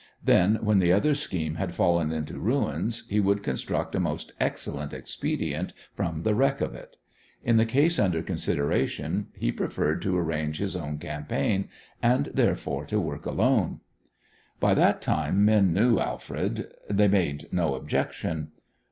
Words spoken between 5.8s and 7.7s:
from the wreck of it. In the